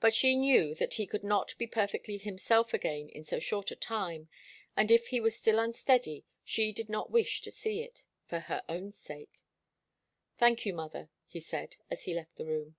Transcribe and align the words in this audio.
But 0.00 0.12
she 0.12 0.36
knew 0.36 0.74
that 0.74 0.92
he 0.92 1.06
could 1.06 1.24
not 1.24 1.56
be 1.56 1.66
perfectly 1.66 2.18
himself 2.18 2.74
again 2.74 3.08
in 3.08 3.24
so 3.24 3.38
short 3.38 3.70
a 3.70 3.74
time, 3.74 4.28
and 4.76 4.90
if 4.90 5.06
he 5.06 5.18
was 5.18 5.34
still 5.34 5.58
unsteady, 5.58 6.26
she 6.44 6.72
did 6.74 6.90
not 6.90 7.10
wish 7.10 7.40
to 7.40 7.50
see 7.50 7.80
it 7.80 8.02
for 8.26 8.40
her 8.40 8.62
own 8.68 8.92
sake. 8.92 9.42
"Thank 10.36 10.66
you, 10.66 10.74
mother," 10.74 11.08
he 11.26 11.40
said, 11.40 11.76
as 11.90 12.02
he 12.02 12.12
left 12.12 12.36
the 12.36 12.44
room. 12.44 12.76